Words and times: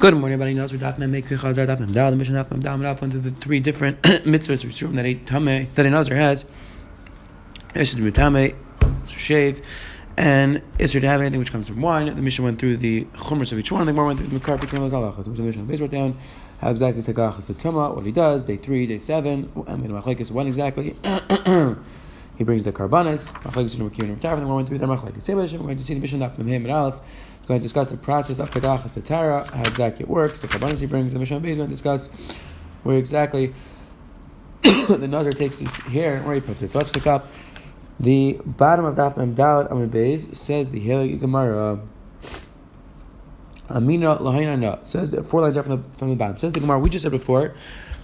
Good 0.00 0.14
morning, 0.14 0.34
everybody. 0.34 0.54
Knows 0.54 0.72
we're 0.72 0.78
Daf 0.78 0.96
Mem 0.96 1.10
Make 1.10 1.26
Chazar 1.26 1.66
Daf 1.66 1.80
Mem 1.80 1.90
Dal. 1.90 2.12
The 2.12 2.16
Mishnah 2.16 2.44
Daf 2.44 2.52
Mem 2.52 2.60
Dal 2.60 2.78
Daf 2.78 3.10
through 3.10 3.18
the 3.18 3.32
three 3.32 3.58
different 3.58 4.00
mitzvahs 4.02 4.64
Rishum 4.64 4.94
that 4.94 5.04
a 5.04 5.14
Tame 5.14 5.68
that 5.74 5.84
a 5.84 5.90
Nazar 5.90 6.16
has. 6.16 6.44
It's 7.74 7.94
to 7.94 8.02
be 8.02 8.12
Tame, 8.12 8.54
to 8.80 9.18
shave, 9.18 9.60
and 10.16 10.62
it's 10.78 10.92
to 10.92 11.00
have 11.00 11.20
anything 11.20 11.40
which 11.40 11.50
comes 11.50 11.66
from 11.66 11.80
wine. 11.80 12.06
The 12.06 12.22
Mishnah 12.22 12.44
went 12.44 12.60
through 12.60 12.76
the 12.76 13.06
chumras 13.06 13.50
of 13.50 13.58
each 13.58 13.72
one. 13.72 13.86
The 13.86 13.92
more 13.92 14.04
went 14.04 14.20
through 14.20 14.28
the 14.28 14.34
makar 14.34 14.56
between 14.56 14.82
those 14.82 14.92
halachas. 14.92 15.24
The 15.24 15.42
Mishnah 15.42 15.64
wrote 15.64 15.90
down 15.90 16.16
how 16.60 16.70
exactly 16.70 17.02
Sagach 17.02 17.36
is 17.40 17.48
the 17.48 17.54
Tuma, 17.54 17.92
what 17.92 18.06
he 18.06 18.12
does, 18.12 18.44
day 18.44 18.56
three, 18.56 18.86
day 18.86 19.00
seven, 19.00 19.50
and 19.66 20.32
when 20.32 20.46
exactly. 20.46 20.94
he 22.38 22.44
brings 22.44 22.62
the 22.62 22.70
karbanis. 22.70 23.32
Machlekes 23.32 23.76
and 23.76 23.90
Rakim 23.90 24.04
and 24.04 24.20
Then 24.20 24.48
we 24.48 24.54
went 24.54 24.68
through 24.68 24.78
the 24.78 24.86
machlekes. 24.86 25.28
We're 25.28 25.58
going 25.58 25.76
to 25.76 25.82
see 25.82 25.94
the 25.94 26.00
Mishnah 26.00 26.28
Daf 26.30 26.38
Mem 26.38 26.70
Aleph 26.70 27.00
going 27.48 27.60
to 27.60 27.64
discuss 27.64 27.88
the 27.88 27.96
process 27.96 28.38
of 28.38 28.50
Kadachas 28.50 29.02
Tara, 29.02 29.44
how 29.44 29.62
exactly 29.62 30.04
it 30.04 30.08
works, 30.08 30.40
the 30.40 30.48
Kabbalah 30.48 30.76
he 30.76 30.86
brings, 30.86 31.14
the 31.14 31.18
Mishnah 31.18 31.40
Beis 31.40 31.56
going 31.56 31.68
discuss 31.68 32.08
where 32.82 32.98
exactly 32.98 33.54
the 34.62 35.08
Nazar 35.08 35.32
takes 35.32 35.58
his 35.58 35.74
hair 35.76 36.16
and 36.16 36.26
where 36.26 36.34
he 36.34 36.42
puts 36.42 36.60
it. 36.62 36.68
So 36.68 36.78
let's 36.78 36.92
pick 36.92 37.06
up 37.06 37.26
the 37.98 38.38
bottom 38.44 38.84
of 38.84 38.96
Daf 38.96 39.16
Mem 39.16 39.34
Dalet 39.34 39.70
Amid 39.72 39.90
Beis 39.90 40.36
says 40.36 40.70
the 40.70 40.86
Helig 40.86 41.18
Gemara. 41.18 41.80
Amina 43.70 44.16
Lahainana 44.16 44.86
says 44.86 45.14
four 45.28 45.42
lines 45.42 45.56
up 45.56 45.66
from 45.66 45.82
the 45.82 45.98
from 45.98 46.10
the 46.10 46.16
bottom. 46.16 46.38
Says 46.38 46.52
the 46.52 46.60
Gemara 46.60 46.78
we 46.78 46.90
just 46.90 47.02
said 47.02 47.12
before 47.12 47.54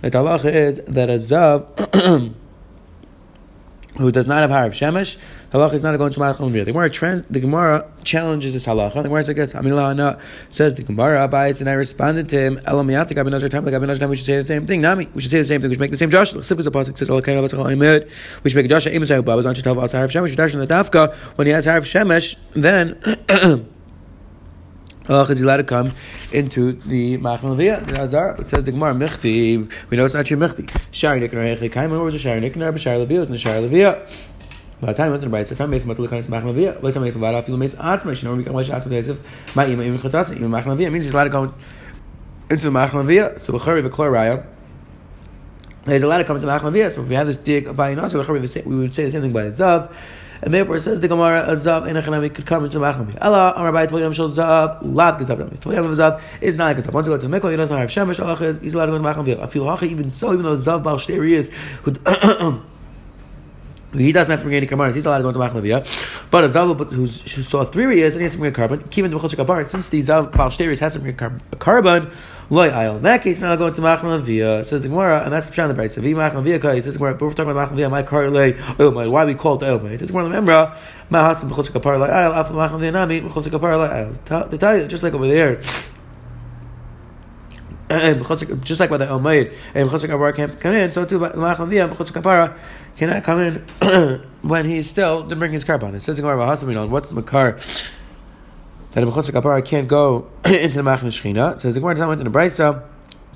that 0.01 0.13
the 0.13 0.19
halacha 0.19 0.53
is 0.53 0.81
that 0.87 1.09
a 1.09 1.15
zav 1.15 2.35
who 3.97 4.11
does 4.11 4.27
not 4.27 4.39
have 4.39 4.51
harav 4.51 4.71
shemesh, 4.71 5.17
halacha 5.53 5.75
is 5.75 5.85
not 5.85 5.97
going 5.97 6.13
to 6.13 6.21
malachal 6.21 6.51
The 6.51 6.65
Gemara 6.65 6.91
trans, 6.91 7.23
the 7.31 7.41
Gemara 7.41 7.87
challenges 8.03 8.53
this 8.53 8.67
halacha. 8.67 8.95
The 8.95 9.03
Gemara 9.05 9.25
says, 9.25 9.55
"Amilana 9.55 10.19
says 10.51 10.75
the 10.75 10.83
Gemara 10.83 11.25
abides," 11.25 11.61
and 11.61 11.71
I 11.71 11.75
responded 11.75 12.29
to 12.31 12.39
him, 12.39 12.61
"Elam 12.67 12.89
yatik 12.89 13.17
abinazar 13.17 13.51
time 13.51 13.65
like 13.65 13.75
abinazar 13.75 14.01
time." 14.01 14.11
We 14.11 14.17
should 14.17 14.27
say 14.27 14.41
the 14.41 14.47
same 14.47 14.67
thing. 14.67 14.81
Nami, 14.81 15.09
we 15.15 15.21
should 15.21 15.31
say 15.31 15.39
the 15.39 15.45
same 15.45 15.61
thing. 15.61 15.71
We 15.71 15.75
should 15.75 15.81
make 15.81 15.91
the 15.91 15.97
same 15.97 16.11
joshua. 16.11 16.43
Slip 16.43 16.59
as 16.59 16.67
a 16.67 16.71
pasuk 16.71 16.99
says, 16.99 17.11
"Alakai 17.11 17.37
avasachal 17.37 17.67
imed." 17.73 18.07
We 18.43 18.51
should 18.51 18.57
make 18.57 18.67
a 18.67 18.69
joshua. 18.69 18.93
Imesai 18.93 19.25
babas 19.25 19.47
on 19.47 19.55
shetav 19.55 19.77
harav 19.77 20.11
shemesh. 20.11 20.55
In 20.55 20.61
the 20.61 20.67
dafka 20.67 21.15
when 21.37 21.47
he 21.47 21.53
has 21.53 21.67
harav 21.67 21.83
shemesh. 21.83 22.37
Then. 22.53 23.65
halach 25.05 25.31
is 25.31 25.41
allowed 25.41 25.59
to 25.59 25.65
come 25.65 25.93
into 26.33 26.73
the 26.73 27.17
Machal 27.19 27.55
the 27.55 27.71
Azar. 27.71 28.37
It 28.39 28.49
says 28.49 28.65
the 28.65 28.73
Gemara 28.73 28.95
Michti. 28.95 29.71
We 29.91 29.97
know 29.97 30.05
it's 30.05 30.15
not 30.15 30.31
your 30.31 30.39
Michti. 30.39 30.71
Shari 30.93 31.21
Nikner 31.21 31.57
Hechli 31.57 31.71
Kaim. 31.71 31.91
What 31.91 32.01
was 32.01 32.15
a 32.15 32.19
Shari 32.19 32.41
Nikner? 32.41 32.73
But 32.73 32.81
Shari 32.81 33.05
Levia 33.05 33.19
was 33.19 33.27
in 33.27 33.33
the 33.33 33.39
Shari 33.39 33.69
Levia. 33.69 34.09
By 34.81 34.93
the 34.93 34.95
time 34.95 35.11
went 35.11 35.23
to 35.23 35.29
the 35.29 35.37
Brayse, 35.37 35.49
the 35.51 35.57
time 35.57 35.71
makes 35.71 35.85
Matul 35.85 36.09
Kanis 36.09 36.29
Machal 36.29 36.55
Levia. 36.55 36.81
By 36.81 36.89
the 36.89 36.95
time 36.95 37.03
makes 37.03 37.17
Vada, 37.17 37.43
feel 37.43 37.57
makes 37.57 37.75
Atzma. 37.75 38.23
Know, 38.23 38.35
we 38.35 38.45
can 38.45 38.53
watch 38.53 38.69
Atzma 38.69 39.09
of 39.09 39.21
my 39.55 39.67
Ima 39.67 39.83
Ima 39.83 39.99
Chatas. 39.99 40.35
Ima 40.35 40.49
Machal 40.49 40.75
Levia 40.75 40.91
means 40.91 41.05
he's 41.05 41.15
allowed 41.15 41.25
to 41.25 41.31
go 41.31 41.55
into 42.51 42.65
the 42.65 42.71
Machal 42.71 43.03
Levia. 43.05 43.39
So 43.41 43.53
Bechari 43.53 43.87
V'Klor 43.87 44.11
Raya. 44.11 44.47
There's 45.85 46.03
allowed 46.03 46.19
to 46.19 46.25
come 46.25 46.37
into 46.37 46.47
Machal 46.47 46.71
Levia. 46.71 46.91
So 46.93 47.03
if 47.03 47.09
we 47.09 47.15
have 47.15 47.27
this 47.27 47.37
dig 47.37 47.77
by 47.77 47.95
Inas, 47.95 48.15
we 48.65 48.77
would 48.77 48.95
say 48.95 49.05
the 49.05 49.11
same 49.11 49.21
thing 49.21 49.33
by 49.33 49.43
Zav. 49.51 49.93
And 50.43 50.53
therefore 50.53 50.77
it 50.77 50.83
says 50.83 51.01
the 51.01 51.09
Gemara, 51.09 51.47
Zav 51.57 51.89
in 51.89 51.97
a 51.97 52.31
could 52.31 52.47
come 52.47 52.65
into 52.65 52.79
the 52.79 52.85
Machami. 52.85 53.17
Allah, 53.21 53.55
Amar 53.57 53.73
Bai 53.73 53.87
Tvayam 53.87 54.15
Shal 54.15 54.31
Zav, 54.31 54.79
Lav 54.83 55.19
Gazav 55.19 55.39
Dami. 55.39 55.57
Tvayam 55.59 55.95
Zav 55.97 56.21
is 56.41 56.57
not 56.57 56.73
a 56.73 56.81
Gazav. 56.81 56.93
Once 56.93 57.07
you 57.07 57.13
go 57.13 57.21
to 57.21 57.29
the 57.29 57.41
Mikvah, 57.41 57.51
he 57.51 57.57
doesn't 57.57 57.77
have 57.77 57.91
Shemesh, 57.91 58.21
Allah 58.21 58.35
is, 58.45 58.61
he's 58.61 58.75
allowed 58.75 58.87
to 58.87 58.93
go 58.93 58.99
to 58.99 59.03
the 59.03 59.09
Machami. 59.09 59.43
I 59.43 59.47
feel 59.47 59.65
Hachi, 59.65 59.85
even 59.85 60.11
so, 60.11 60.33
even 60.33 60.45
though 60.45 60.57
Zav 60.57 60.83
Baal 60.83 60.99
Shteri 60.99 61.31
is, 61.31 61.51
who 61.83 62.63
he 63.95 64.13
doesn't 64.13 64.31
have 64.31 64.41
to 64.41 64.45
bring 64.45 64.57
any 64.57 64.67
karbanis. 64.67 64.95
He's 64.95 65.05
allowed 65.07 65.19
to 65.19 65.23
go 65.23 65.29
into 65.29 65.41
Machnaviyah. 65.41 65.87
But 66.31 66.45
a 66.45 66.49
Zav 66.49 66.93
who 66.93 67.07
saw 67.07 67.65
three 67.65 67.85
riyas 67.85 68.09
and 68.09 68.17
he 68.17 68.23
has 68.23 68.33
to 68.33 68.39
bring 68.39 68.53
a 68.53 68.55
carbon, 68.55 68.83
keep 68.91 69.05
into 69.05 69.19
Mechosik 69.19 69.37
Kabar, 69.37 69.65
since 69.67 69.89
the 69.89 70.01
Zav 70.01 70.33
Baal 70.33 70.51
Shteri 70.51 70.79
has 70.79 70.95
to 70.95 70.99
bring 70.99 71.19
a 71.53 71.57
carbon, 71.57 72.11
loy 72.51 72.71
ayel. 72.71 72.97
In 72.97 73.03
that 73.03 73.23
case, 73.23 73.41
now 73.41 73.55
go 73.57 73.69
into 73.69 73.81
Machnaviyah. 73.81 74.65
Says 74.67 74.83
the 74.83 74.89
Gemara, 74.89 75.23
and 75.25 75.33
that's 75.33 75.49
the 75.49 75.53
Pshan 75.53 75.69
the 75.69 75.75
Brayse.Vi 75.75 76.13
Machnaviyah, 76.13 76.83
says 76.83 76.95
the 76.95 76.99
Gemara, 76.99 77.15
but 77.15 77.27
we're 77.27 77.33
talking 77.33 77.51
about 77.51 77.71
Machnaviyah, 77.71 77.91
my 77.91 78.03
car 78.03 78.31
lay, 78.31 78.57
oh 78.79 78.91
my, 78.91 79.07
why 79.07 79.25
we 79.25 79.35
call 79.35 79.63
it 79.63 79.63
oil 79.63 79.81
Says 79.81 80.01
the 80.01 80.07
Gemara, 80.09 80.25
remember, 80.25 80.77
husband 81.11 81.53
Mechosik 81.53 81.73
Kabar, 81.73 81.99
loy 81.99 82.09
ayel, 82.09 82.35
after 82.35 82.55
Machnaviyah 82.55 82.93
nami, 82.93 83.21
Mechosik 83.21 83.51
Kabar, 83.51 83.77
loy 83.77 83.89
ayel. 83.89 84.51
To 84.51 84.59
tell 84.59 84.77
you, 84.77 84.89
just 84.89 85.03
like 85.03 85.15
over 85.15 85.27
there, 85.27 85.61
just 88.65 88.81
like 88.81 88.91
by 88.91 88.97
the 88.97 89.07
Omeid, 89.07 89.53
and 89.75 89.89
Mechosik 89.89 90.09
Kabar 90.09 90.33
can't 90.33 90.61
come 90.61 90.75
in, 90.75 90.93
so 90.93 91.05
too, 91.05 91.19
Machnaviyah, 91.19 91.95
Mechosik 91.95 92.15
Kabar, 92.15 92.57
cannot 92.97 93.25
come 93.25 93.41
in 93.41 94.23
when 94.43 94.65
he's 94.67 94.89
still 94.89 95.27
to 95.27 95.37
bring 95.37 95.53
his 95.53 95.65
carbon. 95.65 95.95
It 95.95 96.01
says 96.01 96.19
in 96.19 96.25
Gemara 96.25 96.47
what's 96.87 97.09
the 97.09 97.15
makar 97.15 97.59
that 98.93 99.03
a 99.03 99.07
mechutz 99.07 99.31
kapara 99.31 99.65
can't 99.65 99.89
go 99.89 100.31
into 100.45 100.77
the 100.77 100.83
machne 100.83 101.09
shchina. 101.09 101.55
It 101.55 101.61
says 101.61 101.75
the 101.75 101.81
Gemara 101.81 101.95
doesn't 101.95 102.09
went 102.09 102.21
to 102.21 102.25
the 102.25 102.31
brisa 102.31 102.85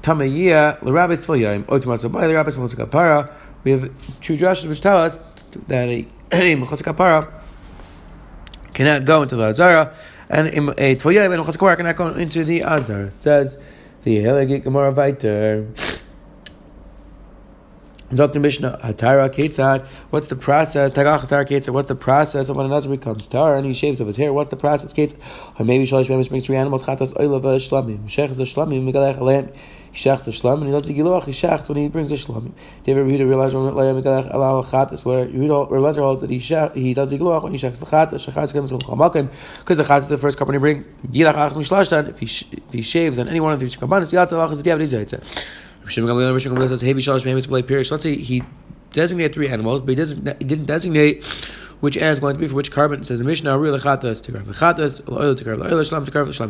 tamayia 0.03 0.81
l'rabbi 0.83 1.17
tfilayim 1.17 1.65
otumatzo 1.65 2.11
by 2.11 2.27
the 2.27 2.35
rabbi 2.35 2.51
mechutz 2.51 2.75
kapara. 2.75 3.33
We 3.65 3.73
have 3.73 4.21
two 4.21 4.37
drushes 4.37 4.69
which 4.69 4.81
tell 4.81 4.99
us 4.99 5.19
that 5.67 5.89
a 5.89 6.05
mechutz 6.31 6.83
kapara 6.83 7.33
cannot 8.73 9.05
go 9.05 9.23
into 9.23 9.35
the 9.35 9.45
azara 9.45 9.95
and 10.31 10.49
a 10.49 10.95
tfilayim 10.97 11.35
and 11.35 11.45
mechutz 11.45 11.57
kapara 11.57 11.77
cannot 11.77 11.97
go 11.97 12.09
into 12.09 12.45
the 12.45 12.63
azara. 12.63 13.07
It 13.07 13.15
says 13.15 13.61
the 14.05 14.19
Helegit 14.19 14.63
Gemara 14.63 14.93
Viter. 14.93 15.97
what's 18.11 18.33
the 18.33 18.41
process? 20.41 20.97
What's 21.71 21.89
the 21.89 21.95
process 21.95 22.49
of 22.49 22.57
when 22.57 22.65
another 22.65 22.89
becomes 22.89 23.27
tar 23.27 23.57
and 23.57 23.67
he 23.67 23.75
shaves 23.75 24.01
of 24.01 24.07
his 24.07 24.17
hair? 24.17 24.33
What's 24.33 24.49
the 24.49 24.57
process? 24.57 24.99
Or 24.99 25.65
maybe 25.65 25.85
Shalish 25.85 26.09
Memes 26.09 26.29
brings 26.29 26.47
three 26.47 26.57
animals, 26.57 26.85
Chatas 26.85 27.13
Oilav 27.15 27.43
Shlamim, 27.43 28.07
Shech 28.07 28.35
the 28.35 28.45
Shlamim, 28.45 28.91
Megalech 28.91 29.19
Alam, 29.19 29.51
he 29.93 29.99
shechs 29.99 30.25
the 30.25 30.31
Shlamim, 30.31 30.59
and 30.59 30.67
he 30.67 30.73
does 30.73 30.87
the 30.87 30.95
Giloach, 30.95 31.27
he 31.27 31.33
shechs 31.33 31.69
when 31.69 31.77
he 31.77 31.89
brings 31.89 32.09
the 32.09 32.17
Shlamim. 32.17 32.53
David 32.83 33.07
Rehuda 33.07 33.27
realized 33.29 33.55
when 33.55 33.75
Megalech 33.75 34.33
Alam 34.33 34.65
Chatas, 34.65 35.05
where 35.05 35.27
Rehuda 35.27 35.71
realized 35.71 35.99
that 36.23 36.31
he, 36.31 36.39
he 36.81 36.95
does 36.95 37.11
the 37.11 37.19
Giloach 37.19 37.43
when 37.43 37.53
he 37.53 37.59
the 37.59 37.69
Chatas, 37.69 38.27
Shechas 38.27 38.53
comes 38.55 38.71
from 38.71 38.81
Chamakan, 38.81 39.29
because 39.59 39.77
the 39.77 39.85
Chatas 39.85 40.09
the 40.09 40.17
first 40.17 40.39
he 40.39 40.59
brings. 40.59 40.89
Gilach 41.09 41.35
Achas 41.35 41.57
Mishlashtan, 41.57 42.09
if 42.09 42.19
he, 42.21 42.27
if 42.57 42.73
he 42.73 42.81
shaves 42.81 43.19
on 43.19 43.29
any 43.29 43.41
one 43.41 43.53
of 43.53 43.59
these 43.59 43.77
Kabbanis, 43.77 44.15
Yatza 44.15 44.33
Achas 44.33 44.63
B'Diavad. 44.63 45.59
Let's 47.91 48.03
say 48.03 48.15
he 48.17 48.43
designated 48.93 49.35
three 49.35 49.49
animals, 49.49 49.81
but 49.81 49.99
he, 49.99 50.05
he 50.05 50.45
didn't 50.45 50.67
designate 50.67 51.25
which 51.81 51.97
animal 51.97 52.13
is 52.13 52.19
going 52.19 52.35
to 52.35 52.41
be 52.41 52.49
for 52.49 52.55
which 52.55 52.73
carbon. 52.73 53.01
It 53.01 53.05
says 53.05 53.19
the 53.19 53.25
Mishnah. 53.25 53.57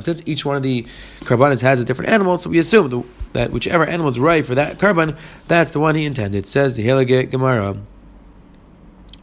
Since 0.03 0.23
each 0.27 0.45
one 0.45 0.57
of 0.57 0.63
the 0.63 0.87
carbonates 1.25 1.63
has 1.63 1.81
a 1.81 1.85
different 1.85 2.11
animal, 2.11 2.39
so 2.39 2.51
we 2.51 2.59
assume 2.59 3.05
that 3.35 3.53
whichever 3.53 3.85
animal 3.85 4.09
is 4.09 4.19
right 4.19 4.45
for 4.45 4.55
that 4.55 4.79
carbon, 4.79 5.17
that's 5.47 5.71
the 5.71 5.81
one 5.81 5.95
he 5.95 6.05
intended. 6.05 6.47
Says 6.47 6.77
the 6.77 6.87
Helaget 6.87 7.31
Gemara. 7.31 7.77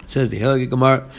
Says 0.06 0.30
the 0.30 0.40
Helaget 0.40 0.70
Gemara. 0.70 1.10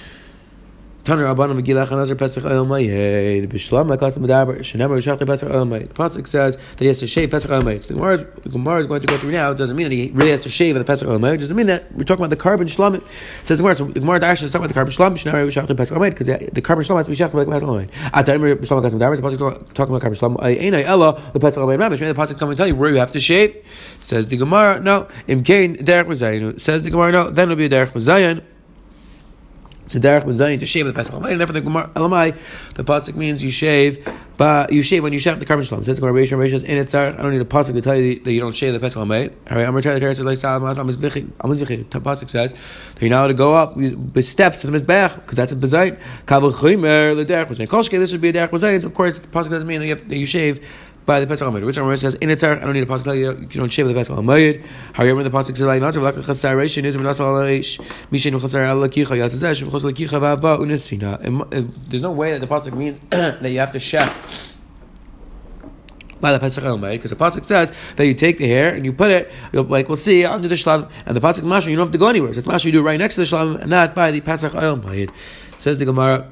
Taner 1.07 1.33
Rabbanim 1.33 1.63
Megillah 1.63 1.87
Chanazar 1.87 2.19
Pesach 2.19 2.45
Oil 2.45 2.67
Mayed 2.67 3.49
Bishlam 3.49 3.89
like 3.89 4.01
Medaber 4.01 4.59
Shenemer 4.59 4.99
Shachta 4.99 5.25
Pesach 5.25 5.49
Oil 5.49 5.65
Mayed. 5.65 5.91
The 5.91 5.95
pasuk 5.95 6.27
says 6.27 6.57
that 6.57 6.81
he 6.81 6.89
has 6.89 6.99
to 6.99 7.07
shave 7.07 7.31
Pesach 7.31 7.49
Oil 7.49 7.63
Mayed. 7.63 7.85
So 7.85 7.91
the 7.91 7.95
Gemara, 7.95 8.17
the 8.17 8.49
Gemara 8.49 8.81
is 8.81 8.89
going 8.89 9.03
to 9.03 9.07
go 9.07 9.17
through 9.17 9.31
now. 9.31 9.53
It 9.53 9.57
doesn't 9.57 9.77
mean 9.77 9.89
that 9.89 9.95
he 9.95 10.11
really 10.13 10.33
has 10.33 10.41
to 10.41 10.51
shave 10.51 10.75
the 10.75 10.83
Pesach 10.83 11.07
Oil 11.07 11.21
Mayed. 11.21 11.35
It 11.35 11.39
doesn't 11.43 11.57
mean 11.57 11.69
that 11.69 11.93
we're 11.93 12.03
talking 12.03 12.25
about 12.25 12.31
the 12.31 12.43
carbon 12.43 12.67
shlam. 12.67 12.97
It 12.97 13.05
says 13.45 13.59
the 13.59 13.63
Gemara. 13.63 13.77
So 13.77 13.85
the 13.85 14.01
Gemara 14.01 14.25
actually 14.25 14.47
is 14.47 14.53
talking 14.53 14.65
about 14.65 14.69
the 14.69 14.75
carbon 14.75 14.93
shlam. 14.93 15.13
Shenemer 15.13 15.47
Shachta 15.47 15.77
Pesach 15.77 15.97
Oil 15.97 16.03
Mayed 16.03 16.13
because 16.13 16.27
the 16.27 16.61
carbon 16.61 16.85
shlam 16.85 16.97
has 16.97 17.07
to 17.07 17.13
be 17.13 17.17
Shachta 17.17 17.35
like 17.35 17.47
Pesach 17.47 17.69
Oil 17.69 17.79
Mayed. 17.79 17.91
At 18.13 18.27
the 18.27 18.35
Emer 18.35 18.57
Bishlam 18.57 18.83
like 18.83 18.93
Medaber, 18.93 19.17
the 19.17 19.23
pasuk 19.23 19.75
talking 19.75 19.95
about 19.95 20.01
carbon 20.01 20.19
shlam. 20.19 20.37
Einay 20.39 20.83
Ella 20.83 21.23
the 21.33 21.39
Pesach 21.39 21.63
Oil 21.63 21.69
Mayed. 21.69 21.79
Maybe 21.79 22.05
the 22.05 22.15
pasuk 22.15 22.37
come 22.37 22.49
and 22.49 22.59
tell 22.59 22.67
you 22.67 22.75
where 22.75 22.91
you 22.91 22.97
have 22.97 23.13
to 23.13 23.21
shave. 23.21 23.55
Says 24.03 24.27
the 24.27 24.37
Gemara. 24.37 24.81
No, 24.81 25.07
Im 25.29 25.45
Kain 25.45 25.77
Derek 25.85 26.09
Mazayin. 26.09 26.61
Says 26.61 26.83
the 26.83 26.91
Gemara. 26.91 27.13
No, 27.13 27.31
then 27.31 27.45
it'll 27.45 27.57
be 27.57 27.67
a 27.67 27.69
Derek 27.69 27.93
Mazayin 27.93 28.43
to 29.89 30.01
derech 30.01 30.25
b'zayin 30.25 30.61
to 30.61 30.67
shave 30.67 30.87
the 30.87 30.93
pesach. 30.93 31.15
And 31.15 31.41
therefore 31.41 31.55
the 31.55 31.61
gemara 31.61 31.91
elamai. 31.95 32.37
The 32.75 32.85
pasuk 32.85 33.15
means 33.15 33.43
you 33.43 33.51
shave 33.51 34.07
but 34.37 34.73
you 34.73 34.83
shave 34.83 35.03
when 35.03 35.13
you 35.13 35.19
shave 35.19 35.39
the 35.41 35.47
carbon 35.47 35.65
shalom 35.65 35.85
says 35.85 35.99
the 35.99 36.07
gemara 36.07 36.23
Rishon 36.23 36.39
Rishon 36.39 36.65
in 36.65 36.85
itzar 36.85 37.19
I 37.19 37.23
don't 37.23 37.33
need 37.33 37.41
a 37.41 37.45
pasuk 37.45 37.73
to 37.75 37.81
tell 37.81 37.97
you 37.97 38.21
that 38.21 38.33
you 38.33 38.41
don't 38.41 38.55
shave 38.55 38.73
the 38.73 38.81
pesach 38.81 38.99
all 38.99 39.07
right 39.07 39.33
I'm 39.51 39.75
returning 39.75 40.03
the 40.03 40.15
says 40.15 40.25
amizbechim 40.25 41.91
the 41.91 42.01
pasuk 42.01 42.29
says 42.29 42.53
that 42.53 43.01
you're 43.01 43.11
now 43.11 43.27
to 43.27 43.35
go 43.35 43.55
up 43.55 43.77
with 43.77 44.25
steps 44.25 44.61
to 44.61 44.71
the 44.71 44.79
mizbech 44.79 45.15
because 45.17 45.37
that's 45.37 45.53
a 45.53 45.57
b'zayin 45.57 45.99
kavul 46.27 46.53
the 46.53 47.25
derech 47.25 47.47
b'zayin 47.47 47.69
kol 47.69 47.83
this 47.83 48.13
would 48.13 48.21
be 48.21 48.29
a 48.29 48.33
derech 48.33 48.51
b'zayin 48.51 48.85
of 48.85 48.95
course 48.95 49.19
the 49.19 49.29
pasuk 49.29 49.51
doesn't 49.51 49.69
mean 49.69 49.81
that 49.81 49.87
you, 49.87 49.95
have, 49.95 50.09
that 50.09 50.17
you 50.17 50.27
shave 50.27 50.61
by 51.07 51.21
the 51.21 51.27
Pesach 51.27 51.49
Hamayid. 51.49 51.65
Which 51.65 51.77
Rambam 51.77 51.99
says 51.99 52.17
in 52.17 52.29
Itzar, 52.29 52.61
I 52.61 52.65
don't 52.65 52.75
need 52.75 52.83
a 52.83 52.87
pasuk 52.87 53.17
you, 53.17 53.41
you 53.41 53.47
don't 53.47 53.73
shave 53.73 53.87
the 53.87 53.95
Pesach 53.95 54.15
Hamayid. 54.15 54.67
However, 54.93 55.23
the 55.23 55.31
pasuk 55.31 55.57
says 55.57 55.61
like 55.61 55.81
Nazar 55.81 56.03
v'lak 56.03 56.23
chatzar 56.23 56.57
reishin 56.57 56.85
is 56.85 56.97
v'nasal 56.97 57.31
aleish 57.31 57.79
lakicha 58.11 60.21
v'ava 60.21 60.59
unesina. 60.59 61.89
There's 61.89 62.03
no 62.03 62.11
way 62.11 62.33
that 62.33 62.41
the 62.41 62.47
pasuk 62.47 62.77
means 62.77 62.99
that 63.11 63.51
you 63.51 63.61
have 63.61 63.73
to 63.73 63.81
shave 63.81 64.13
by 66.21 66.33
the 66.33 66.39
Pesach 66.39 66.65
Hamayid 66.65 66.93
because 66.93 67.11
the 67.11 67.17
pasuk 67.17 67.45
says 67.45 67.73
that 67.97 68.07
you 68.07 68.15
take 68.15 68.39
the 68.39 68.49
hair 68.49 68.75
and 68.75 68.85
you 68.85 68.93
put 68.93 69.11
it 69.11 69.31
like 69.53 69.89
we'll 69.89 69.97
see 69.97 70.25
under 70.25 70.49
the 70.49 70.55
shlam 70.57 70.91
and 71.07 71.17
the 71.17 71.21
pasuk 71.21 71.43
mashma 71.43 71.69
you 71.69 71.77
don't 71.77 71.87
have 71.87 71.93
to 71.93 71.99
go 71.99 72.09
anywhere. 72.09 72.33
So 72.35 72.39
it's 72.39 72.49
mashma 72.49 72.67
you 72.67 72.73
do 72.73 72.83
right 72.83 72.99
next 72.99 73.15
to 73.15 73.21
the 73.21 73.27
shlam 73.27 73.61
and 73.61 73.71
not 73.71 73.95
by 73.95 74.11
the 74.11 74.21
Pesach 74.21 74.53
Hamayid. 74.53 75.11
Says 75.59 75.79
the 75.79 75.85
Gemara. 75.85 76.31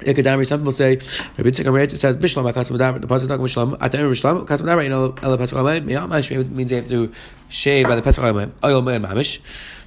Ikadamri, 0.00 0.46
some 0.46 0.60
people 0.60 0.72
say, 0.72 0.96
Rabbi 1.36 1.50
Tzikam 1.50 1.72
Reitz 1.72 1.96
says, 1.96 2.16
Bishlam, 2.16 2.44
the 2.44 3.06
Pasuk 3.06 3.28
talking 3.28 3.44
Bishlam, 3.44 3.76
Atam 3.80 4.00
Bishlam, 4.10 4.46
Akasim 4.46 4.62
Adamri, 4.62 4.88
know, 4.88 5.14
El 5.22 5.38
Pesach 5.38 5.58
Miyamash, 5.58 6.50
means 6.50 6.70
they 6.70 6.76
have 6.76 6.88
to 6.88 7.12
shave 7.48 7.86
by 7.86 7.94
the 7.94 8.02
Pesach 8.02 8.24
Alamed, 8.24 8.52
Oil 8.64 8.82
Man 8.82 9.02
Mamish. 9.02 9.40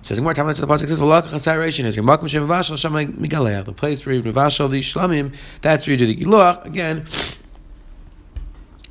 Says 0.04 0.19
more 0.19 0.33
time 0.33 0.54
to 0.54 0.60
the 0.60 0.68
pasuk 0.68 0.89
says 0.89 1.00
"V'lak 1.00 1.24
chasaration 1.27 1.86
is 1.86 1.95
makom 1.95 2.27
shem 2.27 2.45
vashal 2.45 2.75
shamay 2.75 3.07
migaleh." 3.15 3.63
The 3.63 3.71
place 3.71 4.06
where 4.06 4.13
you 4.13 4.21
vashal 4.21 4.69
the 4.69 4.81
shlamim, 4.81 5.33
that's 5.62 5.88
where 5.88 5.94
you 5.94 5.98
do 5.98 6.06
the 6.06 6.18
giluach. 6.18 6.65
Again, 6.65 7.06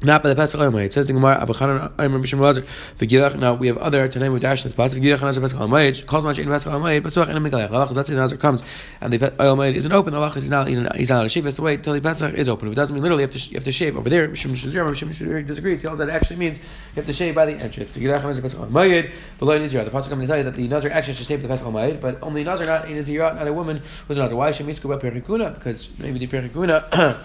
not 0.05 0.23
by 0.23 0.29
the 0.29 0.35
Pesach 0.37 0.61
Olamay. 0.61 0.85
It 0.85 0.93
says 0.93 1.07
the 1.07 1.13
Gemara, 1.13 1.41
Abu 1.41 1.53
Chanan, 1.53 1.93
remember 1.99 2.27
Shem 2.27 2.41
Lazar, 2.41 2.63
V'gilach, 2.99 3.39
now 3.39 3.55
we 3.55 3.67
have 3.69 3.79
other, 3.79 4.09
today 4.09 4.29
we 4.29 4.41
dash 4.41 4.63
this 4.63 4.75
pasuk, 4.75 5.01
V'gilach 5.01 5.21
Nazar 5.21 5.43
Pesach 5.43 5.59
Olamay, 5.59 6.07
calls 6.07 6.25
much 6.25 6.39
in 6.39 6.49
Pesach 6.49 6.73
Olamay, 6.73 7.03
Pesach 7.03 7.29
and 7.29 7.39
Migalech. 7.39 7.71
The 7.71 7.77
halach, 7.77 7.95
that's 7.95 8.09
the 8.09 8.17
Nazar 8.17 8.39
comes, 8.39 8.63
and 9.01 9.13
the 9.13 9.19
Olamay 9.19 9.75
isn't 9.75 9.93
open, 9.93 10.13
the 10.13 10.19
halach 10.19 10.37
is 10.37 10.49
not, 10.49 10.69
he's 10.69 11.11
not 11.11 11.27
a 11.27 11.29
shave, 11.29 11.45
has 11.45 11.57
to 11.57 11.63
wait 11.63 11.83
till 11.83 11.93
the 11.93 12.01
Pesach 12.01 12.35
is 12.35 12.49
open. 12.49 12.71
It 12.71 12.75
doesn't 12.75 12.95
mean 12.95 13.03
literally 13.03 13.23
you 13.23 13.29
have 13.29 13.37
to, 13.37 13.49
you 13.51 13.57
have 13.57 13.65
to 13.65 13.73
shave 13.73 13.97
over 13.97 14.09
there. 14.09 14.35
Shem 14.35 14.53
Shazir, 14.53 14.95
Shem 14.95 15.09
Shazir 15.11 15.47
disagrees. 15.47 15.81
He 15.81 15.87
holds 15.87 15.99
that 15.99 16.11
actually 16.11 16.37
means 16.37 16.59
you 16.59 16.97
have 16.97 17.07
to 17.07 17.13
shave 17.13 17.35
by 17.35 17.47
the 17.47 17.53
entrance. 17.53 17.97
V'gilach 17.97 18.23
Nazar 18.23 18.43
Pesach 18.43 18.59
Olamay, 18.59 19.11
the 19.39 19.45
Lord 19.45 19.61
here. 19.63 19.85
The 19.85 19.91
pasuk 19.91 20.09
comes 20.09 20.23
to 20.23 20.27
tell 20.27 20.39
you 20.39 20.45
that 20.45 20.57
the 20.57 20.69
Nazar 20.69 20.91
actually 20.91 21.15
should 21.15 21.27
shave 21.27 21.43
the 21.43 21.49
Pesach 21.49 21.67
Olamay, 21.67 22.01
but 22.01 22.19
only 22.23 22.45
Nazar, 22.45 22.67
not 22.67 22.85
a 22.85 22.89
Nazirah, 22.89 23.37
not 23.37 23.47
a 23.47 23.53
woman 23.53 23.83
who's 24.07 24.17
a 24.17 24.21
Nazar. 24.21 24.37
Why 24.37 24.51
should 24.51 24.67
Perikuna? 24.67 25.55
Because 25.55 25.99
maybe 25.99 26.19
the 26.19 26.27
Perikuna 26.27 27.19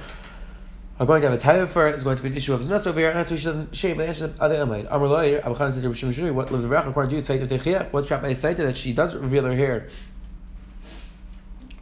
are 1.00 1.06
going 1.06 1.22
to 1.22 1.30
have 1.30 1.38
a 1.38 1.42
tire 1.42 1.68
for 1.68 1.88
it, 1.88 1.96
it's 1.96 2.04
going 2.04 2.18
to 2.18 2.24
be 2.24 2.30
an 2.30 2.38
issue 2.38 2.54
of 2.54 2.62
znas 2.62 2.88
over 2.88 3.00
here, 3.00 3.10
and 3.10 3.20
that's 3.20 3.30
why 3.30 3.38
she 3.38 3.46
doesn't 3.46 3.76
shave. 3.76 3.98
The 3.98 4.08
answer 4.08 4.34
other 4.40 4.56
Amid. 4.56 4.88
Amr 4.88 5.08
Loyer, 5.08 5.46
Abu 5.46 5.56
Khan 5.56 5.72
said 5.72 5.84
to 5.84 5.90
Rishon 5.90 6.14
Shuri, 6.14 6.32
what 6.32 6.52
lives 6.52 6.66
around 6.66 6.88
according 6.88 7.12
to 7.12 7.16
you, 7.18 7.22
Tzayt 7.22 7.48
Techiyah, 7.48 7.92
what's 7.92 8.10
Rabbi 8.10 8.34
cited 8.34 8.66
that 8.66 8.78
she 8.78 8.94
does 8.94 9.16
reveal 9.16 9.46
her 9.46 9.56
hair 9.56 9.90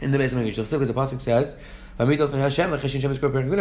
in 0.02 0.12
the 0.12 0.18
base 0.18 0.34
of 0.34 0.40
English. 0.40 0.56
Because 0.56 0.88
the 0.88 0.94
Pasuk 0.94 1.22
says, 1.22 1.60
We're 1.98 2.16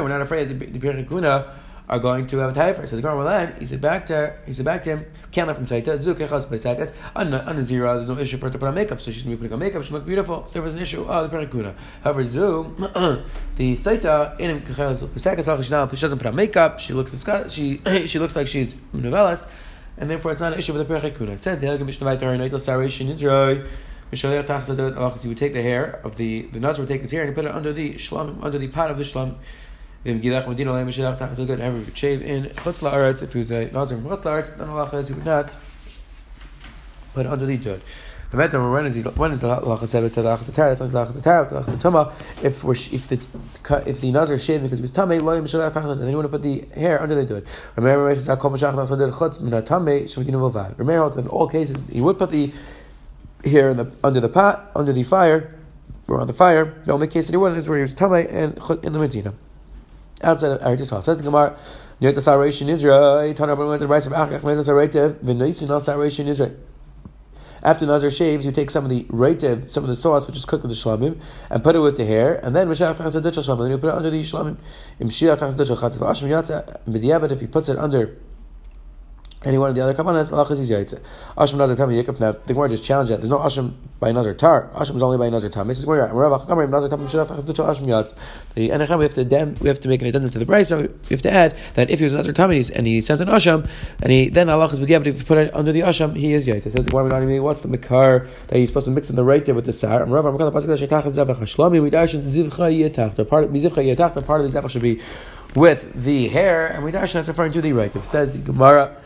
not 0.08 0.20
afraid 0.20 0.48
that 0.48 0.72
the 0.72 0.78
Pirikuna 0.78 1.50
are 1.88 1.98
going 1.98 2.26
to 2.26 2.38
have 2.38 2.56
a 2.56 2.58
taifer. 2.58 2.88
So 2.88 2.96
the 2.96 3.02
Gemara 3.02 3.54
He 3.58 3.66
said 3.66 3.81
back 3.81 4.06
to 4.06 4.36
he 4.46 4.54
said 4.54 4.64
back 4.64 4.82
to 4.84 4.90
him. 4.90 5.06
Can't 5.32 5.48
let 5.48 5.56
from 5.56 5.66
b'sekas. 5.66 6.96
On 7.14 7.31
Nazira, 7.31 7.96
there's 7.96 8.08
no 8.08 8.19
issue 8.19 8.38
for 8.38 8.46
her 8.46 8.52
to 8.52 8.58
put 8.58 8.69
on 8.69 8.75
makeup, 8.75 9.00
so 9.00 9.10
she's 9.10 9.22
going 9.22 9.36
to 9.36 9.42
be 9.42 9.48
putting 9.48 9.52
on 9.52 9.58
makeup. 9.58 9.84
She 9.84 9.92
look 9.92 10.06
beautiful. 10.06 10.46
So 10.46 10.54
there 10.54 10.62
was 10.62 10.75
an 10.75 10.81
issue. 10.81 11.04
Oh, 11.08 11.26
the 11.26 11.36
perikuna. 11.36 11.75
However, 12.02 12.25
Zu 12.25 12.75
the 13.56 13.75
Saita 13.75 14.38
in 14.40 14.62
kechas 14.62 15.06
b'sekas. 15.06 15.90
She 15.94 16.00
doesn't 16.00 16.19
put 16.19 16.26
on 16.26 16.36
makeup. 16.36 16.81
She 16.81 16.92
looks 16.92 17.10
disgust. 17.10 17.54
She 17.54 17.82
she 18.06 18.19
looks 18.19 18.37
like 18.37 18.48
she's 18.48 18.75
novellas, 18.94 19.52
and 19.98 20.08
therefore 20.08 20.32
it's 20.32 20.40
not 20.40 20.52
an 20.52 20.58
issue 20.58 20.72
with 20.72 20.87
the 20.87 20.94
perikuna. 20.94 21.32
It 21.32 21.40
says 21.42 21.60
the 21.60 21.66
Elgim 21.66 21.87
Mishnah 21.87 22.06
Vaytar 22.06 22.38
Noitel 22.38 22.60
Saration 22.60 23.10
Israel. 23.10 23.66
You 24.12 24.28
would 24.28 25.38
take 25.38 25.54
the 25.54 25.62
hair 25.62 26.00
of 26.04 26.16
the 26.16 26.42
the 26.52 26.60
Nazir 26.60 26.82
would 26.82 26.88
take 26.88 27.00
his 27.00 27.10
hair 27.10 27.25
and 27.25 27.34
put 27.34 27.46
it 27.46 27.50
under 27.50 27.72
the 27.72 27.94
shlam 27.94 28.44
under 28.44 28.58
the 28.58 28.69
pot 28.69 28.90
of 28.92 28.96
the 28.96 29.02
shlam 29.02 29.34
Vim 30.04 30.20
Gilach 30.20 30.46
Medina 30.46 30.72
Lam 30.72 30.88
Shilach 30.88 31.18
Tachas 31.18 31.46
Good 31.46 31.60
ever 31.60 31.82
shave 31.94 32.22
in 32.22 32.44
Chutz 32.44 32.80
La'aretz 32.80 33.22
if 33.22 33.32
he 33.32 33.38
was 33.38 33.50
a 33.50 33.70
Nazir 33.70 33.96
from 33.96 34.10
Chutz 34.10 34.22
La'aretz 34.22 34.56
then 34.56 34.68
Allah 34.68 34.88
says 34.90 35.08
he 35.08 35.14
would 35.14 35.24
not 35.24 35.50
put 37.14 37.24
under 37.24 37.46
the 37.46 37.56
jud. 37.56 37.80
The 38.30 38.36
matter 38.36 38.70
when 38.70 38.84
is 38.84 39.06
when 39.16 39.32
is 39.32 39.40
the 39.40 39.48
halacha 39.48 39.88
said 39.88 40.12
to 40.12 40.22
the 40.22 40.28
halacha 40.28 40.52
tara 40.52 40.76
to 40.76 40.86
the 40.88 40.98
halacha 40.98 41.22
tara 41.22 41.48
to 41.48 41.54
the 41.54 41.60
halacha 41.60 41.80
tuma 41.80 42.12
if 42.42 42.62
we're 42.62 42.74
if 42.74 43.08
the 43.08 43.16
if 43.88 44.02
the 44.02 44.10
nazir 44.10 44.38
shaved 44.38 44.64
because 44.64 44.80
he 44.80 44.82
was 44.82 44.92
tamei 44.92 45.22
lo 45.22 45.32
yim 45.32 45.44
shalach 45.44 45.72
tachat 45.72 45.92
and 45.92 46.02
then 46.02 46.14
want 46.14 46.26
to 46.26 46.28
put 46.28 46.42
the 46.42 46.66
hair 46.78 47.00
under 47.00 47.14
the 47.14 47.24
jud. 47.24 47.46
Remember 47.76 48.04
when 48.04 48.16
says 48.16 48.26
kol 48.38 48.50
mashach 48.50 48.74
the 48.88 49.10
chutz 49.10 49.40
min 49.40 49.52
tamei 49.62 50.04
shemaginu 50.04 50.52
vovad. 50.52 50.76
Remember 50.78 51.18
in 51.18 51.28
all 51.28 51.48
cases 51.48 51.88
he 51.88 52.02
would 52.02 52.18
put 52.18 52.30
the 52.30 52.52
hair 53.44 53.70
in 53.70 53.78
the 53.78 53.90
under 54.02 54.20
the 54.20 54.28
pot 54.28 54.70
under 54.76 54.92
the 54.92 55.02
fire 55.02 55.56
or 56.08 56.20
on 56.20 56.26
the 56.26 56.34
fire. 56.34 56.82
The 56.84 56.92
only 56.92 57.06
case 57.06 57.28
that 57.28 57.32
he 57.32 57.36
wouldn't 57.38 57.58
is 57.58 57.70
where 57.70 57.78
he 57.78 57.82
was 57.82 57.94
tamei 57.94 58.30
and 58.30 58.58
in 58.84 58.92
the 58.92 58.98
medina 58.98 59.32
outside 60.25 60.53
of 60.53 60.61
Eretz 60.61 60.81
Yisrael. 60.81 61.03
Says 61.05 61.19
the 61.19 61.25
Gemara, 61.25 61.56
near 62.00 62.12
the 62.12 62.21
Saration 62.21 62.69
Israel, 62.69 63.32
Tana 63.35 63.55
went 63.55 63.81
to 63.81 63.87
the 63.87 63.87
rice 63.87 64.06
of 64.06 64.12
Achach, 64.12 64.43
made 64.43 64.56
the 64.59 64.62
Saretev, 64.62 65.15
V'naisin 65.17 65.71
al 65.71 65.81
Saration 65.81 66.26
Israel. 66.26 66.53
After 67.62 67.87
Nazar 67.87 68.11
shaves, 68.11 68.44
you 68.44 68.53
take 68.53 68.71
some 68.71 68.85
of 68.85 68.91
the 68.91 69.05
reitev, 69.05 69.71
some 69.71 69.85
of 69.85 69.88
the 69.88 69.97
sauce 69.97 70.26
which 70.26 70.37
is 70.37 70.44
cooked 70.44 70.65
with 70.65 70.71
the 70.71 70.76
shlamim, 70.76 71.19
and 71.49 71.62
put 71.65 71.75
it 71.75 71.79
with 71.79 71.97
the 71.97 72.05
hair, 72.05 72.35
and 72.44 72.55
then 72.55 72.69
Mishach 72.69 72.97
Tachas 72.97 73.15
Shlamim, 73.15 73.62
then 73.62 73.71
you 73.71 73.79
put 73.79 73.88
it 73.88 73.94
under 73.94 74.11
the 74.11 74.23
shlamim. 74.23 74.59
If 77.32 77.41
you 77.43 77.49
puts 77.49 77.69
it 77.71 77.79
under 77.79 78.17
any 79.44 79.58
one 79.58 79.69
of 79.69 79.75
the 79.75 79.82
other 79.82 79.94
kapanas, 79.94 80.31
halachas 80.31 80.58
is 80.58 80.70
yaitze. 80.70 81.00
Asham 81.37 81.56
nazar 81.56 81.76
tam 81.76 81.91
yikaf. 81.91 82.19
Now 82.19 82.32
the 82.32 82.55
Gemara 82.55 82.69
just 82.69 82.85
challenged 82.85 83.12
that. 83.12 83.20
There's 83.20 83.31
no 83.31 83.38
asham 83.38 83.75
by 84.00 84.12
nazar 84.12 84.35
tar. 84.35 84.70
Asham 84.75 84.96
is 84.96 85.02
only 85.02 85.19
by 85.19 85.29
nazar 85.29 85.50
tam. 85.50 85.69
This 85.69 85.79
is 85.79 85.87
where 85.87 86.06
Rav 86.06 86.46
Kamar 86.46 86.67
nazar 86.67 86.88
tam 86.88 87.06
shirach 87.06 87.29
tachas 87.29 87.44
asham 87.44 87.87
yatz. 87.87 88.14
The 88.55 88.69
we 88.96 89.05
have 89.05 89.14
to 89.14 89.25
dem, 89.25 89.55
we 89.61 89.69
have 89.69 89.81
to 89.81 89.88
make 89.88 90.00
an 90.00 90.08
addendum 90.08 90.31
to 90.31 90.38
the 90.38 90.46
price. 90.46 90.69
So 90.69 90.81
we 90.81 90.88
have 91.11 91.23
to 91.23 91.32
add 91.32 91.56
that 91.75 91.91
if 91.91 91.99
he 91.99 92.05
was 92.05 92.14
nazar 92.14 92.32
tam 92.32 92.50
and 92.50 92.87
he 92.87 93.00
sent 93.00 93.20
an 93.20 93.29
asham 93.29 93.69
and 94.00 94.12
he 94.12 94.29
then 94.29 94.46
halachas 94.46 94.81
but 94.81 94.91
if 94.91 95.19
you 95.19 95.25
put 95.25 95.38
it 95.38 95.55
under 95.55 95.73
the 95.73 95.81
asham 95.81 96.17
he 96.17 96.32
is 96.32 96.47
yaitze. 96.47 96.64
Says 96.64 96.75
the 96.75 96.90
Gemara 96.90 97.43
what's 97.43 97.61
the 97.61 97.69
makar 97.69 98.29
that 98.49 98.58
you're 98.58 98.67
supposed 98.67 98.87
to 98.87 98.90
mix 98.90 99.11
in 99.11 99.17
the 99.17 99.25
right 99.25 99.44
there 99.44 99.55
with 99.55 99.67
the 99.67 99.73
sar. 99.73 100.02
And 100.02 100.12
Rav 100.12 100.25
Kamar 100.25 100.50
pasuk 100.50 100.67
that 100.67 100.81
shetachas 100.81 101.12
zevach 101.12 101.37
hashlami 101.37 101.82
we 101.82 101.90
dash 101.90 102.14
zivcha 102.14 102.73
yetach. 102.73 103.14
The 103.17 103.25
part 103.25 103.44
of 103.44 103.50
mizivcha 103.50 103.85
yetach. 103.85 104.14
The 104.14 104.23
part 104.23 104.40
of 104.40 104.50
the 104.50 104.58
zevach 104.58 104.70
should 104.70 104.82
be 104.82 105.00
with 105.55 105.93
the 105.94 106.29
hair, 106.29 106.67
and 106.67 106.82
we 106.82 106.90
dash 106.90 107.12
that's 107.12 107.29
referring 107.29 107.52
to 107.52 107.61
the 107.61 107.73
right. 107.73 107.94
It 107.94 108.06
says 108.06 108.32
the 108.32 108.38
Gemara. 108.38 108.97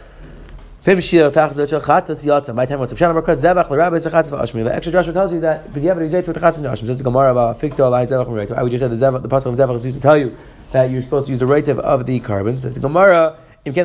Fim 0.89 1.01
shir 1.01 1.31
tachzot 1.31 1.69
shel 1.69 1.83
chatatz 1.83 2.25
yatsa. 2.25 2.55
My 2.55 2.65
time 2.65 2.81
up. 2.81 2.97
Shalom 2.97 3.15
because 3.17 3.43
zevach 3.43 3.69
l'rabbi 3.69 4.01
chatatz 4.01 4.31
v'ashmi. 4.31 4.65
The 4.65 4.75
extra 4.75 4.91
Joshua 4.91 5.13
tells 5.13 5.35
you 5.35 5.41
that 5.41 5.69
b'diavad 5.71 5.99
yizayt 5.99 6.27
with 6.27 6.39
chatatz 6.39 6.63
v'ashmi. 6.63 6.87
Says 6.87 6.97
the 6.97 7.05
Gemara 7.05 7.31
about 7.33 7.61
fikto 7.61 7.81
alai 7.81 8.09
zevach 8.09 8.27
v'reit. 8.27 8.57
I 8.57 8.63
would 8.63 8.71
just 8.73 8.81
said 8.81 8.91
the 8.91 8.97
zevach, 8.97 9.21
the 9.21 9.29
pasuk 9.29 9.53
of 9.53 9.57
zevach 9.57 9.77
is 9.77 9.85
used 9.85 9.99
to 9.99 10.03
tell 10.03 10.17
you 10.17 10.35
that 10.73 10.91
you're 10.91 11.03
supposed 11.03 11.27
to 11.27 11.33
use 11.33 11.41
the 11.41 11.45
rative 11.45 11.79
of 11.79 12.07
the 12.07 12.21
carbon. 12.21 12.59
Says 12.59 12.77
the 12.77 12.81
Gemara. 12.81 13.37
If 13.67 13.77
it 13.77 13.85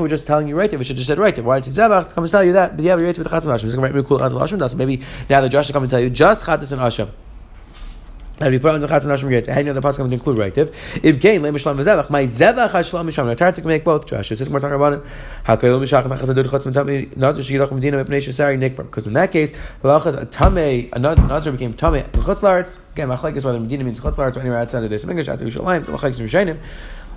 were 0.00 0.08
just 0.08 0.26
telling 0.26 0.48
you 0.48 0.56
right, 0.56 0.72
it 0.72 0.84
should 0.86 0.96
just 0.96 1.06
said 1.06 1.18
right. 1.18 1.38
Why 1.44 1.60
did 1.60 1.68
it 1.68 1.74
say 1.74 1.82
zevach? 1.82 2.14
Comes 2.14 2.30
to 2.30 2.36
tell 2.36 2.44
you 2.44 2.54
that, 2.54 2.78
but 2.78 2.84
with 2.86 3.26
asham. 3.28 3.64
It's 3.64 3.74
going 3.74 3.92
to 3.92 4.02
be 4.02 4.08
chatzim 4.08 4.40
asham. 4.40 4.76
Maybe 4.76 5.02
now 5.28 5.42
the 5.42 5.50
Joshua 5.50 5.74
come 5.74 5.82
and 5.82 5.90
tell 5.90 6.00
you 6.00 6.08
just 6.08 6.46
chatzim 6.46 6.72
and 6.72 6.80
asham. 6.80 7.10
And 8.40 8.52
we 8.52 8.58
put 8.58 8.74
on 8.74 8.80
the 8.80 8.88
chatzon 8.88 9.06
hashim 9.06 9.30
gate. 9.30 9.48
Any 9.48 9.70
other 9.70 9.80
pasuk 9.80 10.08
to 10.08 10.12
include 10.12 10.38
right? 10.38 10.58
If 10.58 11.20
gain 11.20 11.42
le 11.42 11.50
mishlam 11.50 11.76
v'zevach, 11.76 12.10
my 12.10 12.24
zevach 12.24 12.70
hashlam 12.70 13.08
mishlam. 13.08 13.38
Now, 13.38 13.50
to 13.50 13.62
make 13.62 13.84
both. 13.84 14.06
Josh, 14.08 14.32
is 14.32 14.40
this 14.40 14.50
more 14.50 14.58
talking 14.58 14.74
about 14.74 14.94
it? 14.94 15.02
How 15.44 15.54
can 15.54 15.68
mishach 15.70 16.02
nachas 16.02 16.34
adud 16.34 16.46
chatzon 16.46 16.72
tami 16.72 17.16
not 17.16 17.36
just 17.36 17.48
shigilach 17.48 17.70
medina 17.70 18.04
mipnei 18.04 18.18
shesari 18.18 18.58
nikbar? 18.58 18.86
Because 18.86 19.06
in 19.06 19.12
that 19.12 19.30
case, 19.30 19.52
the 19.52 19.88
lachas 19.88 20.20
a 20.20 20.26
tame 20.26 20.90
another 20.92 21.52
became 21.52 21.74
tame 21.74 21.94
in 21.94 22.04
chutzlaritz. 22.10 22.80
Again, 22.94 23.08
machlek 23.08 23.36
is 23.36 23.44
whether 23.44 23.60
medina 23.60 23.84
means 23.84 24.00
chutzlaritz 24.00 24.36
or 24.36 24.40
anywhere 24.40 24.58
outside 24.58 24.82
of 24.82 24.90
this. 24.90 25.04
English 25.04 25.28
outside 25.28 25.46
of 25.46 25.54
Yerushalayim. 25.54 25.84
Machlek 25.84 26.10
is 26.10 26.20
rishonim. 26.20 26.58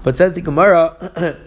But 0.04 0.16
says 0.16 0.34
the 0.34 0.42
Gemara, 0.42 0.96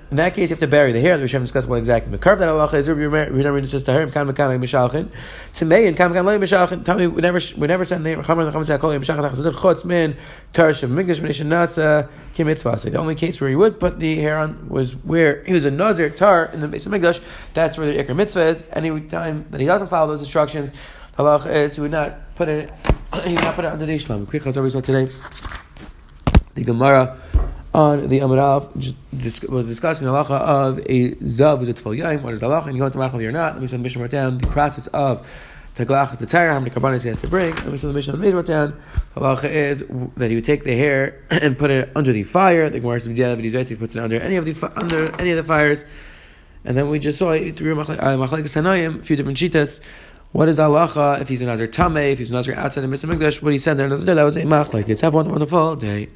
in 0.11 0.17
that 0.17 0.35
case 0.35 0.51
you 0.51 0.55
have 0.55 0.61
to 0.61 0.67
bury 0.67 0.93
the 0.93 1.01
hair. 1.01 1.17
The 1.17 1.25
Rishonim 1.25 1.43
discuss 1.43 1.67
what 1.67 1.77
exactly. 1.77 2.17
Carve 2.19 2.39
that 2.41 2.49
halacha 2.49 2.75
is 2.75 2.89
Rabbi 2.89 3.31
Rinari 3.31 3.67
says 3.67 3.83
to 3.85 3.93
her, 3.93 4.07
"Kan 4.09 4.27
mekan 4.29 4.59
mishalchin." 4.63 5.09
To 5.55 5.65
me 5.65 5.87
and 5.87 5.97
kan 5.97 6.13
mekan 6.13 6.25
lo 6.25 6.39
mishalchin. 6.39 6.85
Tell 6.85 6.99
me 6.99 7.07
we 7.07 7.23
never 7.23 7.41
we 7.57 7.67
never 7.67 7.85
send 7.85 8.05
the 8.05 8.17
chamer 8.17 8.51
the 8.51 8.59
chamer 8.59 8.67
to 8.67 8.79
kol 8.79 8.91
mishalchin. 8.91 9.31
Chazad 9.31 9.53
chutz 9.55 9.85
min 9.85 10.17
tarsh 10.53 10.87
migdash 10.87 11.21
minish 11.21 11.45
natza 11.45 12.09
kimitzvah. 12.35 12.91
The 12.91 12.99
only 12.99 13.15
case 13.15 13.41
where 13.41 13.49
he 13.49 13.57
would 13.57 13.81
put 13.81 13.99
the 13.99 14.17
hair 14.17 14.39
on 14.39 14.69
was 14.69 14.95
where 14.95 15.43
he 15.45 15.55
was 15.55 15.65
a 15.65 15.71
nazir 15.71 16.11
tar 16.11 16.51
in 16.53 16.61
the 16.61 16.69
base 16.69 16.87
of 16.87 16.93
migdash. 16.93 17.23
That's 17.55 17.79
where 17.79 17.91
the 17.91 18.03
ikar 18.03 18.17
mitzvah 18.17 18.43
is. 18.43 18.67
Any 18.73 19.01
time 19.03 19.47
that 19.51 19.61
he 19.61 19.67
doesn't 19.67 19.89
follow 19.89 20.09
those 20.09 20.21
instructions, 20.21 20.75
halacha 21.17 21.47
is 21.47 21.77
he 21.77 21.81
would 21.81 21.93
not 21.93 22.35
put 22.35 22.49
it. 22.49 22.71
He 23.25 23.35
would 23.35 23.43
not 23.43 23.57
put 23.57 23.65
it 23.65 23.73
under 23.73 23.87
the 23.87 23.95
ishlam. 23.97 24.29
Quick 24.29 24.43
chazar 24.43 24.71
saw 24.71 24.81
today. 24.81 25.11
The 26.55 26.63
Gemara 26.63 27.19
on 27.73 28.09
the 28.09 28.19
Amarav 28.19 28.75
was 29.49 29.69
discussing 29.69 30.07
the 30.07 30.13
halacha 30.13 30.41
of 30.41 30.79
a 30.81 31.13
zav 31.13 31.59
who's 31.59 31.69
a 31.69 31.75
tefil 31.75 31.97
yaim. 31.97 32.23
What 32.23 32.35
is 32.35 32.43
halacha? 32.43 32.67
And 32.67 32.75
you 32.75 32.81
go 32.81 32.87
into 32.87 32.99
Machal 32.99 33.21
or 33.21 33.33
not? 33.33 33.53
Let 33.55 33.63
me 33.63 33.69
send 33.69 33.97
right 33.97 34.11
down 34.11 34.39
the 34.39 34.49
process 34.49 34.89
of 34.89 35.27
taglach 35.77 36.17
the 36.19 36.27
tire, 36.27 36.53
how 36.53 36.59
many 36.59 36.71
karbanis 36.71 37.03
he 37.03 37.09
has 37.11 37.21
to 37.21 37.29
bring. 37.29 37.55
Let 37.55 37.67
me 37.67 37.79
send 37.79 37.95
the 37.95 38.13
the 38.13 38.37
right 38.37 38.47
down. 38.47 38.81
Halacha 39.15 39.45
is 39.45 39.85
that 40.17 40.31
he 40.31 40.37
would 40.37 40.45
take 40.45 40.65
the 40.65 40.75
hair 40.75 41.23
and 41.31 41.57
put 41.57 41.71
it 41.71 41.91
under 41.95 42.13
the 42.13 42.25
fire. 42.25 42.69
The 42.71 42.81
Gemara 42.81 43.01
says. 43.01 43.69
He 43.69 43.77
puts 43.77 43.95
it 43.95 44.03
under 44.03 44.21
any 44.21 44.37
of 44.37 44.45
the 44.45 44.73
under 44.77 45.21
any 45.21 45.31
of 45.31 45.37
the 45.37 45.45
fires. 45.45 45.85
And 46.65 46.77
then 46.77 46.91
we 46.91 46.99
just 46.99 47.19
saw 47.19 47.33
through 47.53 47.81
uh, 47.81 47.85
Machlekes 47.85 48.53
Tanayim, 48.53 48.99
a 48.99 49.03
few 49.03 49.17
different 49.17 49.39
shitas. 49.39 49.81
What 50.33 50.49
is 50.49 50.59
halacha 50.59 51.21
if 51.21 51.29
he's 51.29 51.41
a 51.41 51.47
nazar 51.47 51.67
tame, 51.67 51.97
if 51.97 52.19
he's 52.19 52.31
a 52.31 52.35
nazar 52.35 52.55
outside 52.55 52.83
the 52.83 52.89
Mr. 52.89 53.11
Mikdash? 53.11 53.43
What 53.43 53.53
he 53.53 53.59
said 53.59 53.77
there, 53.79 53.89
that 53.89 54.23
was 54.23 54.37
a 54.37 54.43
machlek. 54.43 54.89
It's 54.89 55.01
have 55.01 55.15
one 55.15 55.29
wonderful 55.31 55.77
day. 55.77 56.09